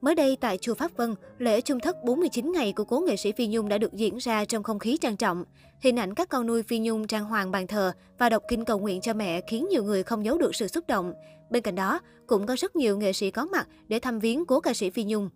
Mới 0.00 0.14
đây 0.14 0.36
tại 0.40 0.58
chùa 0.58 0.74
Pháp 0.74 0.96
Vân, 0.96 1.14
lễ 1.38 1.60
chung 1.60 1.80
thất 1.80 1.96
49 2.04 2.52
ngày 2.52 2.72
của 2.72 2.84
cố 2.84 3.00
nghệ 3.00 3.16
sĩ 3.16 3.32
Phi 3.32 3.46
Nhung 3.46 3.68
đã 3.68 3.78
được 3.78 3.92
diễn 3.92 4.16
ra 4.16 4.44
trong 4.44 4.62
không 4.62 4.78
khí 4.78 4.96
trang 4.96 5.16
trọng. 5.16 5.44
Hình 5.80 5.98
ảnh 5.98 6.14
các 6.14 6.28
con 6.28 6.46
nuôi 6.46 6.62
Phi 6.62 6.78
Nhung 6.78 7.06
trang 7.06 7.24
hoàng 7.24 7.50
bàn 7.50 7.66
thờ 7.66 7.92
và 8.18 8.28
đọc 8.28 8.42
kinh 8.48 8.64
cầu 8.64 8.78
nguyện 8.78 9.00
cho 9.00 9.14
mẹ 9.14 9.40
khiến 9.48 9.66
nhiều 9.70 9.84
người 9.84 10.02
không 10.02 10.24
giấu 10.24 10.38
được 10.38 10.54
sự 10.54 10.68
xúc 10.68 10.84
động. 10.88 11.12
Bên 11.50 11.62
cạnh 11.62 11.74
đó, 11.74 12.00
cũng 12.26 12.46
có 12.46 12.56
rất 12.58 12.76
nhiều 12.76 12.98
nghệ 12.98 13.12
sĩ 13.12 13.30
có 13.30 13.44
mặt 13.44 13.68
để 13.88 13.98
thăm 13.98 14.18
viếng 14.18 14.46
cố 14.46 14.60
ca 14.60 14.74
sĩ 14.74 14.90
Phi 14.90 15.04
Nhung. 15.04 15.30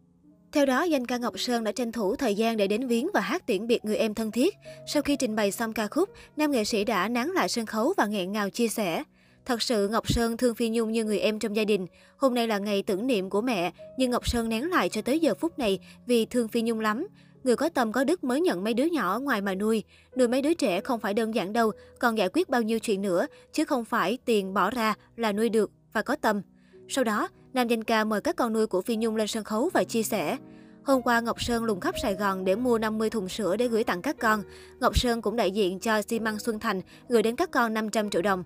Theo 0.53 0.67
đó, 0.67 0.83
danh 0.83 1.07
ca 1.07 1.19
Ngọc 1.19 1.41
Sơn 1.41 1.65
đã 1.65 1.73
tranh 1.73 1.93
thủ 1.93 2.17
thời 2.17 2.35
gian 2.35 2.57
để 2.57 2.67
đến 2.67 2.87
viếng 2.87 3.09
và 3.15 3.21
hát 3.21 3.47
tiễn 3.47 3.67
biệt 3.67 3.85
người 3.85 3.97
em 3.97 4.15
thân 4.15 4.31
thiết. 4.31 4.55
Sau 4.87 5.03
khi 5.03 5.17
trình 5.17 5.37
bày 5.37 5.53
xong 5.53 5.73
ca 5.73 5.87
khúc, 5.87 6.09
nam 6.37 6.51
nghệ 6.51 6.65
sĩ 6.65 6.85
đã 6.85 7.09
nán 7.09 7.29
lại 7.29 7.49
sân 7.49 7.67
khấu 7.67 7.95
và 7.97 8.07
nghẹn 8.07 8.33
ngào 8.33 8.51
chia 8.51 8.69
sẻ. 8.69 9.05
Thật 9.47 9.63
sự 9.63 9.89
Ngọc 9.89 10.13
Sơn 10.13 10.37
thương 10.37 10.55
Phi 10.55 10.69
Nhung 10.69 10.93
như 10.93 11.05
người 11.05 11.19
em 11.19 11.39
trong 11.39 11.57
gia 11.57 11.65
đình. 11.65 11.87
Hôm 12.17 12.35
nay 12.35 12.49
là 12.49 12.59
ngày 12.59 12.83
tưởng 12.83 13.07
niệm 13.07 13.31
của 13.31 13.41
mẹ, 13.41 13.73
nhưng 13.99 14.11
Ngọc 14.11 14.29
Sơn 14.29 14.49
nén 14.49 14.71
lại 14.71 14.89
cho 14.89 15.03
tới 15.03 15.21
giờ 15.21 15.35
phút 15.35 15.59
này 15.59 15.79
vì 16.07 16.27
thương 16.27 16.49
Phi 16.49 16.63
Nhung 16.63 16.81
lắm. 16.81 17.07
Người 17.45 17.57
có 17.57 17.69
tâm 17.69 17.93
có 17.93 18.05
đức 18.05 18.25
mới 18.25 18.41
nhận 18.41 18.65
mấy 18.65 18.75
đứa 18.75 18.85
nhỏ 18.85 19.19
ngoài 19.23 19.41
mà 19.41 19.55
nuôi. 19.55 19.85
Nuôi 20.17 20.29
mấy 20.29 20.43
đứa 20.43 20.55
trẻ 20.55 20.81
không 20.81 21.01
phải 21.01 21.15
đơn 21.15 21.35
giản 21.35 21.53
đâu, 21.53 21.73
còn 21.99 22.19
giải 22.19 22.29
quyết 22.33 22.49
bao 22.49 22.63
nhiêu 22.63 22.79
chuyện 22.79 23.03
nữa, 23.03 23.27
chứ 23.53 23.65
không 23.65 23.85
phải 23.85 24.19
tiền 24.25 24.55
bỏ 24.55 24.71
ra 24.71 24.95
là 25.17 25.33
nuôi 25.33 25.49
được 25.49 25.71
và 25.93 26.03
có 26.03 26.17
tâm. 26.17 26.43
Sau 26.89 27.05
đó, 27.05 27.29
nam 27.53 27.69
danh 27.69 27.85
ca 27.85 28.05
mời 28.05 28.21
các 28.21 28.37
con 28.37 28.53
nuôi 28.53 28.67
của 28.67 28.83
Phi 28.83 28.97
Nhung 28.97 29.17
lên 29.17 29.27
sân 29.27 29.45
khấu 29.45 29.71
và 29.75 29.85
chia 29.85 30.03
sẻ. 30.03 30.37
Hôm 30.85 31.03
qua, 31.03 31.21
Ngọc 31.21 31.43
Sơn 31.43 31.65
lùng 31.65 31.81
khắp 31.81 31.95
Sài 32.03 32.15
Gòn 32.15 32.45
để 32.45 32.57
mua 32.57 32.79
50 32.79 33.11
thùng 33.11 33.29
sữa 33.29 33.57
để 33.57 33.69
gửi 33.69 33.85
tặng 33.85 34.03
các 34.03 34.17
con. 34.19 34.43
Ngọc 34.81 34.99
Sơn 34.99 35.23
cũng 35.23 35.37
đại 35.37 35.51
diện 35.51 35.81
cho 35.81 36.03
xi 36.03 36.21
măng 36.21 36.39
Xuân 36.39 36.59
Thành 36.59 36.81
gửi 37.09 37.23
đến 37.23 37.37
các 37.37 37.51
con 37.51 37.75
500 37.75 38.11
triệu 38.11 38.23
đồng. 38.23 38.45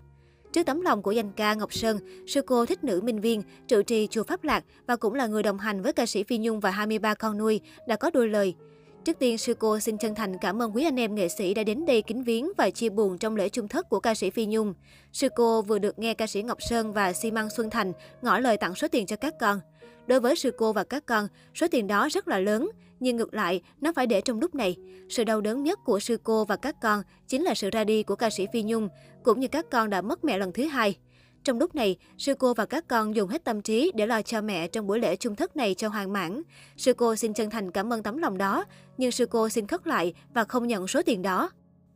Trước 0.57 0.67
tấm 0.67 0.81
lòng 0.81 1.03
của 1.03 1.11
danh 1.13 1.33
ca 1.33 1.55
Ngọc 1.55 1.73
Sơn, 1.73 1.99
sư 2.27 2.43
cô 2.47 2.67
thích 2.67 2.85
nữ 2.85 3.01
minh 3.01 3.21
viên, 3.21 3.43
trụ 3.69 3.83
trì 3.83 4.07
chùa 4.07 4.23
Pháp 4.23 4.45
Lạc 4.45 4.65
và 4.87 4.97
cũng 4.97 5.15
là 5.15 5.27
người 5.27 5.43
đồng 5.43 5.59
hành 5.59 5.83
với 5.83 5.93
ca 5.93 6.07
sĩ 6.07 6.23
Phi 6.23 6.39
Nhung 6.39 6.61
và 6.61 6.71
23 6.71 7.15
con 7.15 7.39
nuôi, 7.39 7.61
đã 7.87 7.97
có 7.97 8.11
đôi 8.11 8.29
lời. 8.29 8.55
Trước 9.05 9.19
tiên, 9.19 9.39
sư 9.39 9.55
cô 9.55 9.81
xin 9.81 9.99
chân 9.99 10.15
thành 10.15 10.39
cảm 10.41 10.63
ơn 10.63 10.77
quý 10.77 10.85
anh 10.85 11.01
em 11.01 11.15
nghệ 11.15 11.29
sĩ 11.29 11.55
đã 11.55 11.63
đến 11.63 11.87
đây 11.87 12.03
kính 12.03 12.23
viếng 12.23 12.49
và 12.57 12.71
chia 12.71 12.89
buồn 12.89 13.19
trong 13.19 13.37
lễ 13.37 13.49
chung 13.49 13.69
thất 13.69 13.89
của 13.89 14.01
ca 14.01 14.15
sĩ 14.15 14.31
Phi 14.31 14.47
Nhung. 14.47 14.75
Sư 15.13 15.29
cô 15.37 15.63
vừa 15.63 15.79
được 15.79 15.99
nghe 15.99 16.15
ca 16.15 16.27
sĩ 16.27 16.43
Ngọc 16.43 16.59
Sơn 16.71 16.93
và 16.93 17.13
xi 17.13 17.31
măng 17.31 17.51
Xuân 17.51 17.71
Thành 17.71 17.93
ngỏ 18.23 18.39
lời 18.39 18.57
tặng 18.57 18.75
số 18.75 18.89
tiền 18.89 19.07
cho 19.07 19.17
các 19.17 19.35
con. 19.41 19.61
Đối 20.07 20.21
với 20.21 20.37
sư 20.37 20.51
cô 20.59 20.73
và 20.73 20.85
các 20.85 21.07
con, 21.07 21.29
số 21.55 21.67
tiền 21.71 21.87
đó 21.87 22.09
rất 22.11 22.29
là 22.29 22.39
lớn, 22.39 22.71
nhưng 23.01 23.17
ngược 23.17 23.35
lại, 23.35 23.63
nó 23.81 23.93
phải 23.93 24.07
để 24.07 24.21
trong 24.21 24.41
lúc 24.41 24.55
này. 24.55 24.77
Sự 25.09 25.25
đau 25.25 25.41
đớn 25.41 25.63
nhất 25.63 25.79
của 25.85 26.01
sư 26.01 26.19
cô 26.23 26.45
và 26.45 26.57
các 26.57 26.77
con 26.83 27.03
chính 27.29 27.43
là 27.43 27.55
sự 27.55 27.71
ra 27.71 27.85
đi 27.85 28.03
của 28.03 28.17
ca 28.17 28.31
sĩ 28.31 28.47
Phi 28.53 28.63
Nhung, 28.63 28.89
cũng 29.23 29.41
như 29.41 29.49
các 29.49 29.67
con 29.71 29.91
đã 29.91 30.03
mất 30.03 30.25
mẹ 30.25 30.39
lần 30.39 30.53
thứ 30.53 30.65
hai. 30.65 30.97
Trong 31.45 31.59
lúc 31.59 31.75
này, 31.75 31.97
sư 32.19 32.35
cô 32.39 32.55
và 32.55 32.67
các 32.67 32.89
con 32.89 33.17
dùng 33.17 33.29
hết 33.29 33.45
tâm 33.45 33.63
trí 33.63 33.93
để 33.95 34.07
lo 34.07 34.23
cho 34.23 34.41
mẹ 34.41 34.69
trong 34.69 34.87
buổi 34.87 34.99
lễ 34.99 35.17
chung 35.17 35.37
thất 35.37 35.57
này 35.57 35.75
cho 35.75 35.89
hoàn 35.89 36.13
mãn. 36.13 36.43
Sư 36.77 36.95
cô 36.95 37.17
xin 37.17 37.35
chân 37.35 37.51
thành 37.51 37.71
cảm 37.71 37.93
ơn 37.93 38.03
tấm 38.03 38.19
lòng 38.19 38.39
đó, 38.39 38.65
nhưng 38.99 39.13
sư 39.13 39.27
cô 39.27 39.49
xin 39.49 39.67
khất 39.67 39.87
lại 39.87 40.15
và 40.35 40.45
không 40.45 40.67
nhận 40.67 40.89
số 40.89 41.03
tiền 41.03 41.23
đó. 41.23 41.51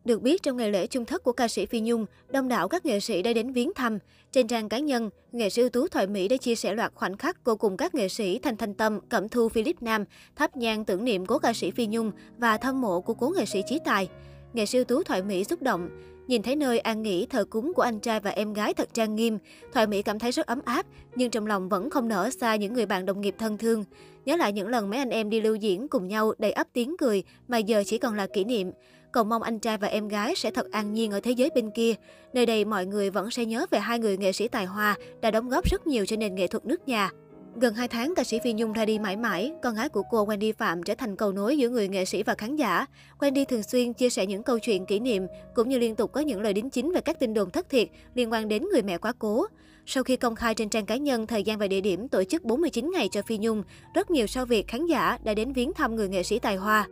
Được 0.04 0.22
biết, 0.22 0.42
trong 0.42 0.56
ngày 0.56 0.70
lễ 0.70 0.86
chung 0.86 1.04
thất 1.04 1.22
của 1.22 1.32
ca 1.32 1.48
sĩ 1.48 1.66
Phi 1.66 1.80
Nhung, 1.80 2.06
đông 2.28 2.48
đảo 2.48 2.68
các 2.68 2.86
nghệ 2.86 3.00
sĩ 3.00 3.22
đã 3.22 3.32
đến 3.32 3.52
viếng 3.52 3.74
thăm. 3.74 3.98
Trên 4.32 4.46
trang 4.46 4.68
cá 4.68 4.78
nhân, 4.78 5.10
nghệ 5.32 5.50
sĩ 5.50 5.62
ưu 5.62 5.68
tú 5.68 5.88
Thoại 5.88 6.06
Mỹ 6.06 6.28
đã 6.28 6.36
chia 6.36 6.54
sẻ 6.54 6.74
loạt 6.74 6.92
khoảnh 6.94 7.16
khắc 7.16 7.44
cô 7.44 7.56
cùng 7.56 7.76
các 7.76 7.94
nghệ 7.94 8.08
sĩ 8.08 8.38
Thanh 8.38 8.56
Thanh 8.56 8.74
Tâm, 8.74 9.00
Cẩm 9.08 9.28
Thu 9.28 9.48
Philip 9.48 9.82
Nam, 9.82 10.04
thắp 10.36 10.56
nhang 10.56 10.84
tưởng 10.84 11.04
niệm 11.04 11.26
cố 11.26 11.38
ca 11.38 11.52
sĩ 11.52 11.70
Phi 11.70 11.86
Nhung 11.86 12.12
và 12.38 12.56
thăm 12.56 12.80
mộ 12.80 13.00
của 13.00 13.14
cố 13.14 13.32
nghệ 13.36 13.46
sĩ 13.46 13.62
Chí 13.68 13.78
Tài. 13.84 14.08
Nghệ 14.52 14.66
sĩ 14.66 14.78
ưu 14.78 14.84
tú 14.84 15.02
Thoại 15.02 15.22
Mỹ 15.22 15.44
xúc 15.44 15.62
động. 15.62 15.88
Nhìn 16.26 16.42
thấy 16.42 16.56
nơi 16.56 16.78
an 16.78 17.02
nghỉ 17.02 17.26
thờ 17.26 17.44
cúng 17.50 17.72
của 17.74 17.82
anh 17.82 18.00
trai 18.00 18.20
và 18.20 18.30
em 18.30 18.52
gái 18.52 18.74
thật 18.74 18.88
trang 18.94 19.14
nghiêm, 19.14 19.38
Thoại 19.72 19.86
Mỹ 19.86 20.02
cảm 20.02 20.18
thấy 20.18 20.30
rất 20.30 20.46
ấm 20.46 20.60
áp, 20.64 20.86
nhưng 21.16 21.30
trong 21.30 21.46
lòng 21.46 21.68
vẫn 21.68 21.90
không 21.90 22.08
nở 22.08 22.30
xa 22.40 22.56
những 22.56 22.74
người 22.74 22.86
bạn 22.86 23.06
đồng 23.06 23.20
nghiệp 23.20 23.34
thân 23.38 23.58
thương. 23.58 23.84
Nhớ 24.24 24.36
lại 24.36 24.52
những 24.52 24.68
lần 24.68 24.90
mấy 24.90 24.98
anh 24.98 25.10
em 25.10 25.30
đi 25.30 25.40
lưu 25.40 25.54
diễn 25.54 25.88
cùng 25.88 26.08
nhau 26.08 26.32
đầy 26.38 26.52
ấp 26.52 26.66
tiếng 26.72 26.96
cười 26.98 27.22
mà 27.48 27.58
giờ 27.58 27.82
chỉ 27.86 27.98
còn 27.98 28.14
là 28.14 28.26
kỷ 28.26 28.44
niệm. 28.44 28.70
Cầu 29.12 29.24
mong 29.24 29.42
anh 29.42 29.58
trai 29.58 29.78
và 29.78 29.88
em 29.88 30.08
gái 30.08 30.34
sẽ 30.36 30.50
thật 30.50 30.70
an 30.70 30.94
nhiên 30.94 31.10
ở 31.10 31.20
thế 31.20 31.30
giới 31.30 31.50
bên 31.54 31.70
kia. 31.70 31.94
Nơi 32.32 32.46
đây 32.46 32.64
mọi 32.64 32.86
người 32.86 33.10
vẫn 33.10 33.30
sẽ 33.30 33.44
nhớ 33.44 33.66
về 33.70 33.78
hai 33.78 33.98
người 33.98 34.16
nghệ 34.16 34.32
sĩ 34.32 34.48
tài 34.48 34.66
hoa 34.66 34.96
đã 35.20 35.30
đóng 35.30 35.48
góp 35.48 35.64
rất 35.64 35.86
nhiều 35.86 36.06
cho 36.06 36.16
nền 36.16 36.34
nghệ 36.34 36.46
thuật 36.46 36.64
nước 36.64 36.88
nhà. 36.88 37.10
Gần 37.56 37.74
2 37.74 37.88
tháng, 37.88 38.14
ca 38.14 38.24
sĩ 38.24 38.38
Phi 38.44 38.52
Nhung 38.52 38.72
ra 38.72 38.84
đi 38.84 38.98
mãi 38.98 39.16
mãi, 39.16 39.52
con 39.62 39.74
gái 39.74 39.88
của 39.88 40.02
cô 40.10 40.26
Wendy 40.26 40.52
Phạm 40.58 40.82
trở 40.82 40.94
thành 40.94 41.16
cầu 41.16 41.32
nối 41.32 41.58
giữa 41.58 41.68
người 41.68 41.88
nghệ 41.88 42.04
sĩ 42.04 42.22
và 42.22 42.34
khán 42.34 42.56
giả. 42.56 42.86
Wendy 43.18 43.44
thường 43.44 43.62
xuyên 43.62 43.92
chia 43.92 44.10
sẻ 44.10 44.26
những 44.26 44.42
câu 44.42 44.58
chuyện 44.58 44.86
kỷ 44.86 44.98
niệm, 44.98 45.26
cũng 45.54 45.68
như 45.68 45.78
liên 45.78 45.96
tục 45.96 46.12
có 46.12 46.20
những 46.20 46.40
lời 46.40 46.52
đính 46.52 46.70
chính 46.70 46.92
về 46.92 47.00
các 47.00 47.20
tin 47.20 47.34
đồn 47.34 47.50
thất 47.50 47.68
thiệt 47.68 47.88
liên 48.14 48.32
quan 48.32 48.48
đến 48.48 48.64
người 48.72 48.82
mẹ 48.82 48.98
quá 48.98 49.12
cố. 49.18 49.46
Sau 49.86 50.04
khi 50.04 50.16
công 50.16 50.34
khai 50.34 50.54
trên 50.54 50.68
trang 50.68 50.86
cá 50.86 50.96
nhân 50.96 51.26
thời 51.26 51.42
gian 51.42 51.58
và 51.58 51.66
địa 51.66 51.80
điểm 51.80 52.08
tổ 52.08 52.24
chức 52.24 52.44
49 52.44 52.90
ngày 52.94 53.08
cho 53.12 53.22
Phi 53.22 53.38
Nhung, 53.38 53.62
rất 53.94 54.10
nhiều 54.10 54.26
sau 54.26 54.46
việc 54.46 54.68
khán 54.68 54.86
giả 54.86 55.18
đã 55.24 55.34
đến 55.34 55.52
viếng 55.52 55.72
thăm 55.72 55.96
người 55.96 56.08
nghệ 56.08 56.22
sĩ 56.22 56.38
tài 56.38 56.56
hoa. 56.56 56.88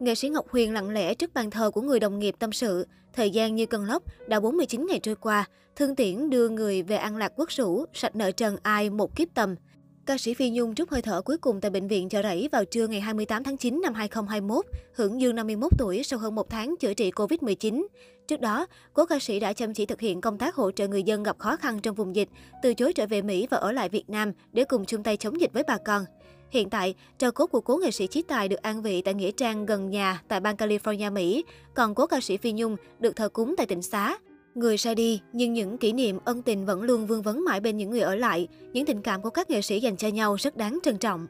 Nghệ 0.00 0.14
sĩ 0.14 0.28
Ngọc 0.28 0.48
Huyền 0.50 0.72
lặng 0.72 0.90
lẽ 0.90 1.14
trước 1.14 1.34
bàn 1.34 1.50
thờ 1.50 1.70
của 1.70 1.80
người 1.80 2.00
đồng 2.00 2.18
nghiệp 2.18 2.34
tâm 2.38 2.52
sự. 2.52 2.86
Thời 3.12 3.30
gian 3.30 3.54
như 3.54 3.66
cơn 3.66 3.84
lốc, 3.84 4.02
đã 4.26 4.40
49 4.40 4.86
ngày 4.86 5.00
trôi 5.00 5.16
qua, 5.16 5.48
thương 5.76 5.96
tiễn 5.96 6.30
đưa 6.30 6.48
người 6.48 6.82
về 6.82 6.96
an 6.96 7.16
lạc 7.16 7.32
quốc 7.36 7.52
sủ, 7.52 7.84
sạch 7.94 8.16
nợ 8.16 8.30
trần 8.30 8.56
ai 8.62 8.90
một 8.90 9.16
kiếp 9.16 9.28
tầm. 9.34 9.54
Ca 10.06 10.18
sĩ 10.18 10.34
Phi 10.34 10.50
Nhung 10.50 10.74
trút 10.74 10.90
hơi 10.90 11.02
thở 11.02 11.22
cuối 11.22 11.38
cùng 11.38 11.60
tại 11.60 11.70
bệnh 11.70 11.88
viện 11.88 12.08
chợ 12.08 12.22
rẫy 12.22 12.48
vào 12.52 12.64
trưa 12.64 12.86
ngày 12.86 13.00
28 13.00 13.44
tháng 13.44 13.56
9 13.56 13.80
năm 13.82 13.94
2021, 13.94 14.66
hưởng 14.94 15.20
dương 15.20 15.34
51 15.34 15.72
tuổi 15.78 16.02
sau 16.02 16.18
hơn 16.18 16.34
một 16.34 16.50
tháng 16.50 16.74
chữa 16.80 16.94
trị 16.94 17.10
Covid-19. 17.10 17.86
Trước 18.28 18.40
đó, 18.40 18.66
cố 18.92 19.06
ca 19.06 19.18
sĩ 19.18 19.40
đã 19.40 19.52
chăm 19.52 19.74
chỉ 19.74 19.86
thực 19.86 20.00
hiện 20.00 20.20
công 20.20 20.38
tác 20.38 20.54
hỗ 20.54 20.70
trợ 20.70 20.88
người 20.88 21.02
dân 21.02 21.22
gặp 21.22 21.38
khó 21.38 21.56
khăn 21.56 21.80
trong 21.80 21.94
vùng 21.94 22.16
dịch, 22.16 22.28
từ 22.62 22.74
chối 22.74 22.92
trở 22.92 23.06
về 23.06 23.22
Mỹ 23.22 23.46
và 23.50 23.56
ở 23.56 23.72
lại 23.72 23.88
Việt 23.88 24.10
Nam 24.10 24.32
để 24.52 24.64
cùng 24.64 24.84
chung 24.84 25.02
tay 25.02 25.16
chống 25.16 25.40
dịch 25.40 25.52
với 25.52 25.62
bà 25.66 25.78
con. 25.84 26.04
Hiện 26.50 26.70
tại, 26.70 26.94
tro 27.18 27.30
cốt 27.30 27.46
của 27.46 27.60
cố 27.60 27.76
nghệ 27.76 27.90
sĩ 27.90 28.06
Chí 28.06 28.22
Tài 28.22 28.48
được 28.48 28.62
an 28.62 28.82
vị 28.82 29.02
tại 29.02 29.14
Nghĩa 29.14 29.30
Trang 29.30 29.66
gần 29.66 29.90
nhà 29.90 30.22
tại 30.28 30.40
bang 30.40 30.56
California, 30.56 31.12
Mỹ, 31.12 31.44
còn 31.74 31.94
cố 31.94 32.06
ca 32.06 32.20
sĩ 32.20 32.36
Phi 32.36 32.52
Nhung 32.52 32.76
được 32.98 33.16
thờ 33.16 33.28
cúng 33.28 33.54
tại 33.56 33.66
tỉnh 33.66 33.82
Xá. 33.82 34.18
Người 34.54 34.76
ra 34.76 34.94
đi, 34.94 35.20
nhưng 35.32 35.52
những 35.52 35.78
kỷ 35.78 35.92
niệm 35.92 36.18
ân 36.24 36.42
tình 36.42 36.66
vẫn 36.66 36.82
luôn 36.82 37.06
vương 37.06 37.22
vấn 37.22 37.44
mãi 37.44 37.60
bên 37.60 37.76
những 37.76 37.90
người 37.90 38.00
ở 38.00 38.14
lại. 38.14 38.48
Những 38.72 38.86
tình 38.86 39.02
cảm 39.02 39.22
của 39.22 39.30
các 39.30 39.50
nghệ 39.50 39.62
sĩ 39.62 39.80
dành 39.80 39.96
cho 39.96 40.08
nhau 40.08 40.36
rất 40.38 40.56
đáng 40.56 40.78
trân 40.82 40.98
trọng. 40.98 41.26